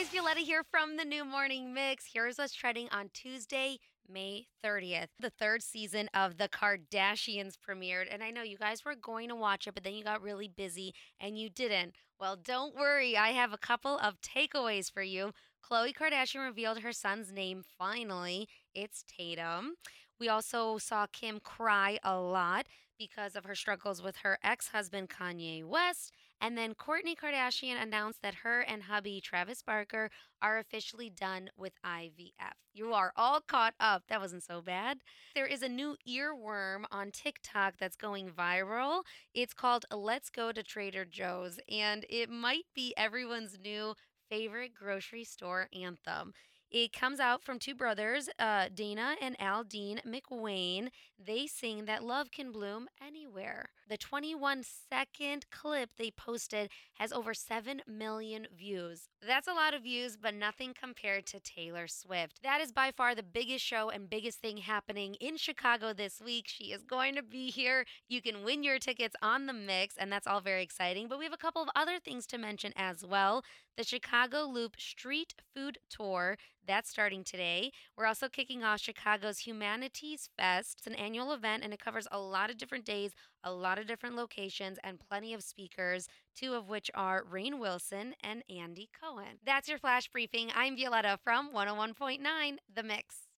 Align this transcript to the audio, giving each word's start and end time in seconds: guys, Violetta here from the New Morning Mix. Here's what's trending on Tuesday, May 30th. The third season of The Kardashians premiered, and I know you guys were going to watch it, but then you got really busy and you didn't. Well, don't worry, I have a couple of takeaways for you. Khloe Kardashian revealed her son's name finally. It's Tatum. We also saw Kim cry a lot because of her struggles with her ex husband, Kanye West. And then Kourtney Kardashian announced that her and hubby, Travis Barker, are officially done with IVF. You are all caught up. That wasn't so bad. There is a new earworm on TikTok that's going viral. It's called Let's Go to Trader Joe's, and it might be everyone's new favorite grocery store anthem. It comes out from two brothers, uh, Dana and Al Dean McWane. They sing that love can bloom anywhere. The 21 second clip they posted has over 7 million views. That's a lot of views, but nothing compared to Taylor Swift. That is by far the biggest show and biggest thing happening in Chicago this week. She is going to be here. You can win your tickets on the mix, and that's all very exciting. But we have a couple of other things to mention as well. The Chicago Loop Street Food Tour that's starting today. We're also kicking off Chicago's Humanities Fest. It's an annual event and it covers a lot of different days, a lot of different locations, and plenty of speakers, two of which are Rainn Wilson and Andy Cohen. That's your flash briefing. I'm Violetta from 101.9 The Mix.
guys, 0.00 0.08
Violetta 0.08 0.40
here 0.40 0.62
from 0.70 0.96
the 0.96 1.04
New 1.04 1.26
Morning 1.26 1.74
Mix. 1.74 2.06
Here's 2.10 2.38
what's 2.38 2.54
trending 2.54 2.88
on 2.90 3.10
Tuesday, 3.12 3.76
May 4.08 4.46
30th. 4.64 5.08
The 5.18 5.28
third 5.28 5.62
season 5.62 6.08
of 6.14 6.38
The 6.38 6.48
Kardashians 6.48 7.56
premiered, 7.58 8.06
and 8.10 8.22
I 8.22 8.30
know 8.30 8.42
you 8.42 8.56
guys 8.56 8.82
were 8.82 8.94
going 8.94 9.28
to 9.28 9.34
watch 9.34 9.66
it, 9.66 9.74
but 9.74 9.84
then 9.84 9.92
you 9.92 10.02
got 10.02 10.22
really 10.22 10.48
busy 10.48 10.94
and 11.20 11.36
you 11.36 11.50
didn't. 11.50 11.92
Well, 12.18 12.36
don't 12.42 12.74
worry, 12.74 13.14
I 13.14 13.32
have 13.32 13.52
a 13.52 13.58
couple 13.58 13.98
of 13.98 14.22
takeaways 14.22 14.90
for 14.90 15.02
you. 15.02 15.32
Khloe 15.62 15.92
Kardashian 15.94 16.46
revealed 16.46 16.80
her 16.80 16.92
son's 16.92 17.30
name 17.30 17.62
finally. 17.78 18.48
It's 18.74 19.04
Tatum. 19.06 19.74
We 20.20 20.28
also 20.28 20.76
saw 20.76 21.06
Kim 21.06 21.40
cry 21.40 21.98
a 22.04 22.16
lot 22.18 22.66
because 22.98 23.34
of 23.34 23.44
her 23.44 23.54
struggles 23.54 24.02
with 24.02 24.18
her 24.18 24.38
ex 24.44 24.68
husband, 24.68 25.08
Kanye 25.08 25.64
West. 25.64 26.12
And 26.42 26.56
then 26.56 26.74
Kourtney 26.74 27.16
Kardashian 27.16 27.82
announced 27.82 28.20
that 28.22 28.36
her 28.36 28.60
and 28.60 28.82
hubby, 28.84 29.20
Travis 29.22 29.62
Barker, 29.62 30.10
are 30.42 30.58
officially 30.58 31.10
done 31.10 31.50
with 31.56 31.72
IVF. 31.84 32.54
You 32.74 32.92
are 32.92 33.12
all 33.16 33.40
caught 33.40 33.74
up. 33.80 34.04
That 34.08 34.20
wasn't 34.20 34.42
so 34.42 34.60
bad. 34.60 34.98
There 35.34 35.46
is 35.46 35.62
a 35.62 35.68
new 35.68 35.96
earworm 36.08 36.84
on 36.90 37.10
TikTok 37.10 37.74
that's 37.78 37.96
going 37.96 38.30
viral. 38.30 39.02
It's 39.34 39.54
called 39.54 39.86
Let's 39.90 40.28
Go 40.30 40.52
to 40.52 40.62
Trader 40.62 41.04
Joe's, 41.04 41.58
and 41.70 42.04
it 42.08 42.30
might 42.30 42.66
be 42.74 42.94
everyone's 42.96 43.58
new 43.62 43.94
favorite 44.30 44.72
grocery 44.74 45.24
store 45.24 45.68
anthem. 45.72 46.32
It 46.70 46.92
comes 46.92 47.18
out 47.18 47.42
from 47.42 47.58
two 47.58 47.74
brothers, 47.74 48.28
uh, 48.38 48.68
Dana 48.72 49.16
and 49.20 49.34
Al 49.40 49.64
Dean 49.64 50.00
McWane. 50.06 50.90
They 51.18 51.48
sing 51.48 51.86
that 51.86 52.04
love 52.04 52.30
can 52.30 52.52
bloom 52.52 52.86
anywhere. 53.04 53.70
The 53.88 53.96
21 53.96 54.62
second 54.88 55.46
clip 55.50 55.90
they 55.98 56.12
posted 56.12 56.70
has 56.94 57.12
over 57.12 57.34
7 57.34 57.82
million 57.88 58.46
views. 58.56 59.08
That's 59.26 59.48
a 59.48 59.52
lot 59.52 59.74
of 59.74 59.82
views, 59.82 60.16
but 60.16 60.32
nothing 60.32 60.72
compared 60.80 61.26
to 61.26 61.40
Taylor 61.40 61.88
Swift. 61.88 62.40
That 62.44 62.60
is 62.60 62.70
by 62.70 62.92
far 62.92 63.16
the 63.16 63.24
biggest 63.24 63.64
show 63.64 63.90
and 63.90 64.08
biggest 64.08 64.38
thing 64.40 64.58
happening 64.58 65.14
in 65.14 65.36
Chicago 65.36 65.92
this 65.92 66.22
week. 66.24 66.44
She 66.46 66.66
is 66.66 66.84
going 66.84 67.16
to 67.16 67.22
be 67.22 67.50
here. 67.50 67.84
You 68.08 68.22
can 68.22 68.44
win 68.44 68.62
your 68.62 68.78
tickets 68.78 69.16
on 69.20 69.46
the 69.46 69.52
mix, 69.52 69.96
and 69.96 70.12
that's 70.12 70.28
all 70.28 70.40
very 70.40 70.62
exciting. 70.62 71.08
But 71.08 71.18
we 71.18 71.24
have 71.24 71.34
a 71.34 71.36
couple 71.36 71.62
of 71.62 71.68
other 71.74 71.98
things 71.98 72.26
to 72.28 72.38
mention 72.38 72.72
as 72.76 73.04
well. 73.04 73.42
The 73.76 73.84
Chicago 73.84 74.42
Loop 74.42 74.78
Street 74.78 75.34
Food 75.54 75.78
Tour 75.88 76.36
that's 76.66 76.90
starting 76.90 77.24
today. 77.24 77.72
We're 77.96 78.06
also 78.06 78.28
kicking 78.28 78.62
off 78.62 78.80
Chicago's 78.80 79.40
Humanities 79.40 80.28
Fest. 80.36 80.76
It's 80.78 80.86
an 80.86 80.94
annual 80.94 81.32
event 81.32 81.64
and 81.64 81.72
it 81.72 81.80
covers 81.80 82.06
a 82.10 82.18
lot 82.18 82.50
of 82.50 82.58
different 82.58 82.84
days, 82.84 83.12
a 83.42 83.52
lot 83.52 83.78
of 83.78 83.86
different 83.86 84.16
locations, 84.16 84.78
and 84.84 85.00
plenty 85.00 85.34
of 85.34 85.42
speakers, 85.42 86.08
two 86.34 86.54
of 86.54 86.68
which 86.68 86.90
are 86.94 87.24
Rainn 87.24 87.58
Wilson 87.58 88.14
and 88.22 88.42
Andy 88.48 88.88
Cohen. 89.00 89.38
That's 89.44 89.68
your 89.68 89.78
flash 89.78 90.08
briefing. 90.08 90.50
I'm 90.54 90.76
Violetta 90.76 91.18
from 91.22 91.52
101.9 91.52 92.56
The 92.74 92.82
Mix. 92.82 93.26